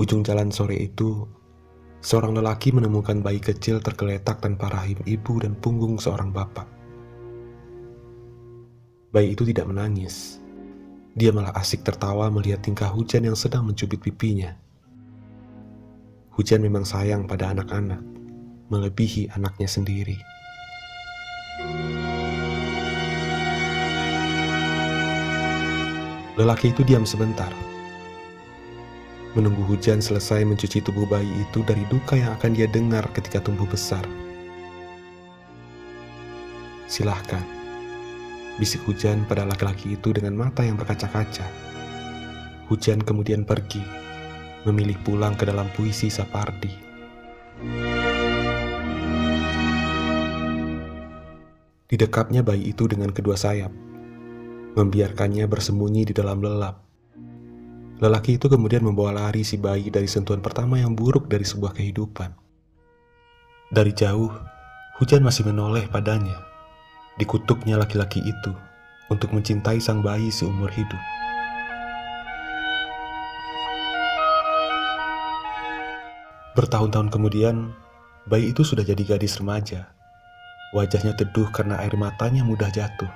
Ujung 0.00 0.24
jalan 0.24 0.48
sore 0.48 0.80
itu, 0.80 1.28
seorang 2.00 2.32
lelaki 2.32 2.72
menemukan 2.72 3.20
bayi 3.20 3.36
kecil 3.36 3.84
tergeletak 3.84 4.40
tanpa 4.40 4.72
rahim 4.72 4.96
ibu 5.04 5.44
dan 5.44 5.52
punggung 5.52 6.00
seorang 6.00 6.32
bapak. 6.32 6.64
Bayi 9.12 9.36
itu 9.36 9.44
tidak 9.44 9.68
menangis. 9.68 10.40
Dia 11.12 11.36
malah 11.36 11.52
asik 11.52 11.84
tertawa 11.84 12.32
melihat 12.32 12.64
tingkah 12.64 12.88
hujan 12.88 13.28
yang 13.28 13.36
sedang 13.36 13.68
mencubit 13.68 14.00
pipinya. 14.00 14.56
Hujan 16.32 16.64
memang 16.64 16.88
sayang 16.88 17.28
pada 17.28 17.52
anak-anak, 17.52 18.00
melebihi 18.72 19.28
anaknya 19.36 19.68
sendiri. 19.68 20.16
Lelaki 26.40 26.72
itu 26.72 26.88
diam 26.88 27.04
sebentar, 27.04 27.52
menunggu 29.38 29.62
hujan 29.62 30.02
selesai 30.02 30.42
mencuci 30.42 30.82
tubuh 30.82 31.06
bayi 31.06 31.30
itu 31.38 31.62
dari 31.62 31.86
duka 31.86 32.18
yang 32.18 32.34
akan 32.34 32.50
dia 32.50 32.66
dengar 32.66 33.06
ketika 33.14 33.38
tumbuh 33.38 33.66
besar. 33.66 34.02
Silahkan, 36.90 37.46
bisik 38.58 38.82
hujan 38.90 39.22
pada 39.30 39.46
laki-laki 39.46 39.94
itu 39.94 40.10
dengan 40.10 40.34
mata 40.34 40.66
yang 40.66 40.74
berkaca-kaca. 40.74 41.46
Hujan 42.66 42.98
kemudian 43.06 43.46
pergi, 43.46 43.82
memilih 44.66 44.98
pulang 45.06 45.38
ke 45.38 45.46
dalam 45.46 45.70
puisi 45.78 46.10
Sapardi. 46.10 46.74
Didekapnya 51.86 52.42
bayi 52.42 52.74
itu 52.74 52.90
dengan 52.90 53.14
kedua 53.14 53.38
sayap, 53.38 53.70
membiarkannya 54.74 55.46
bersembunyi 55.46 56.10
di 56.10 56.14
dalam 56.14 56.42
lelap 56.42 56.89
Lelaki 58.00 58.40
itu 58.40 58.48
kemudian 58.48 58.80
membawa 58.80 59.12
lari 59.12 59.44
si 59.44 59.60
bayi 59.60 59.92
dari 59.92 60.08
sentuhan 60.08 60.40
pertama 60.40 60.80
yang 60.80 60.96
buruk 60.96 61.28
dari 61.28 61.44
sebuah 61.44 61.76
kehidupan. 61.76 62.32
Dari 63.68 63.92
jauh, 63.92 64.32
hujan 64.96 65.20
masih 65.20 65.44
menoleh 65.44 65.84
padanya. 65.84 66.40
Dikutuknya 67.20 67.76
laki-laki 67.76 68.24
itu 68.24 68.56
untuk 69.12 69.36
mencintai 69.36 69.84
sang 69.84 70.00
bayi 70.00 70.32
seumur 70.32 70.72
hidup. 70.72 70.96
Bertahun-tahun 76.56 77.12
kemudian, 77.12 77.76
bayi 78.24 78.56
itu 78.56 78.64
sudah 78.64 78.80
jadi 78.80 79.04
gadis 79.04 79.36
remaja. 79.36 79.92
Wajahnya 80.72 81.20
teduh 81.20 81.52
karena 81.52 81.76
air 81.84 81.92
matanya 82.00 82.48
mudah 82.48 82.72
jatuh. 82.72 83.12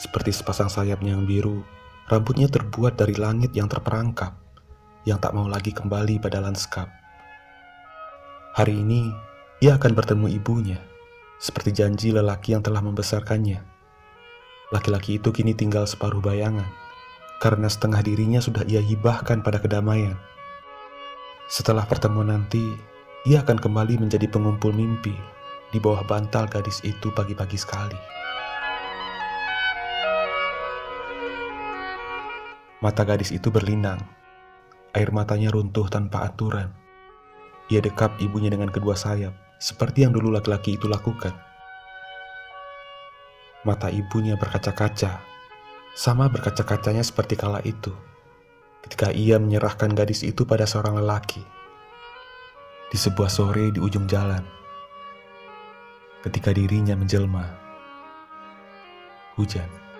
Seperti 0.00 0.32
sepasang 0.32 0.72
sayapnya 0.72 1.12
yang 1.12 1.28
biru 1.28 1.60
Rambutnya 2.04 2.52
terbuat 2.52 3.00
dari 3.00 3.16
langit 3.16 3.56
yang 3.56 3.64
terperangkap, 3.64 4.36
yang 5.08 5.16
tak 5.16 5.32
mau 5.32 5.48
lagi 5.48 5.72
kembali 5.72 6.20
pada 6.20 6.36
lanskap. 6.36 6.92
Hari 8.52 8.76
ini, 8.76 9.08
ia 9.64 9.80
akan 9.80 9.96
bertemu 9.96 10.36
ibunya, 10.36 10.76
seperti 11.40 11.72
janji 11.72 12.12
lelaki 12.12 12.52
yang 12.52 12.60
telah 12.60 12.84
membesarkannya. 12.84 13.64
Laki-laki 14.68 15.16
itu 15.16 15.32
kini 15.32 15.56
tinggal 15.56 15.88
separuh 15.88 16.20
bayangan, 16.20 16.68
karena 17.40 17.72
setengah 17.72 18.04
dirinya 18.04 18.40
sudah 18.44 18.68
ia 18.68 18.84
hibahkan 18.84 19.40
pada 19.40 19.56
kedamaian. 19.56 20.20
Setelah 21.48 21.88
pertemuan 21.88 22.28
nanti, 22.28 22.76
ia 23.24 23.40
akan 23.40 23.56
kembali 23.56 24.04
menjadi 24.04 24.28
pengumpul 24.28 24.76
mimpi 24.76 25.16
di 25.72 25.80
bawah 25.80 26.04
bantal 26.04 26.52
gadis 26.52 26.84
itu 26.84 27.08
pagi-pagi 27.16 27.56
sekali. 27.56 27.96
Mata 32.84 33.00
gadis 33.08 33.32
itu 33.32 33.48
berlinang. 33.48 33.96
Air 34.92 35.08
matanya 35.08 35.48
runtuh 35.48 35.88
tanpa 35.88 36.28
aturan. 36.28 36.68
Ia 37.72 37.80
dekap 37.80 38.20
ibunya 38.20 38.52
dengan 38.52 38.68
kedua 38.68 38.92
sayap, 38.92 39.32
seperti 39.56 40.04
yang 40.04 40.12
dulu 40.12 40.28
laki-laki 40.28 40.76
itu 40.76 40.84
lakukan. 40.84 41.32
Mata 43.64 43.88
ibunya 43.88 44.36
berkaca-kaca, 44.36 45.24
sama 45.96 46.28
berkaca-kacanya 46.28 47.00
seperti 47.00 47.40
kala 47.40 47.64
itu, 47.64 47.88
ketika 48.84 49.08
ia 49.16 49.40
menyerahkan 49.40 49.96
gadis 49.96 50.20
itu 50.20 50.44
pada 50.44 50.68
seorang 50.68 51.00
lelaki 51.00 51.40
di 52.92 53.00
sebuah 53.00 53.32
sore 53.32 53.72
di 53.72 53.80
ujung 53.80 54.04
jalan. 54.04 54.44
Ketika 56.20 56.52
dirinya 56.52 56.92
menjelma, 56.92 57.48
hujan. 59.40 59.93